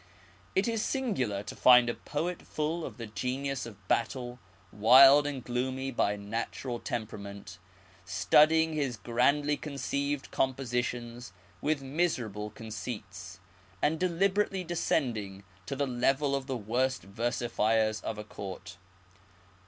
It 0.55 0.67
is 0.67 0.81
singular 0.83 1.43
to 1.43 1.55
find 1.55 1.87
a 1.87 1.93
poet 1.93 2.41
full 2.41 2.83
of 2.83 2.97
the 2.97 3.05
genius 3.05 3.67
of 3.67 3.87
battle, 3.87 4.39
wild 4.71 5.27
and 5.27 5.43
gloomy 5.43 5.91
by 5.91 6.15
natural 6.15 6.79
temperament, 6.79 7.59
studding 8.03 8.73
his 8.73 8.97
grandly 8.97 9.57
con 9.57 9.73
ceived 9.75 10.31
compositions 10.31 11.33
with 11.61 11.83
miserable 11.83 12.49
conceits, 12.49 13.39
and 13.79 13.99
deliberately 13.99 14.63
descending 14.63 15.43
to 15.67 15.75
the 15.75 15.85
level 15.85 16.35
of 16.35 16.47
the 16.47 16.57
worst 16.57 17.03
versifiers 17.03 18.01
of 18.03 18.17
a 18.17 18.23
Court. 18.23 18.77